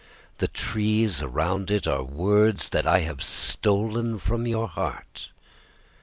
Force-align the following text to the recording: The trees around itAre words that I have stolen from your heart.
The 0.39 0.47
trees 0.47 1.21
around 1.21 1.67
itAre 1.67 2.09
words 2.09 2.69
that 2.69 2.87
I 2.87 3.01
have 3.01 3.21
stolen 3.23 4.17
from 4.17 4.47
your 4.47 4.67
heart. 4.67 5.29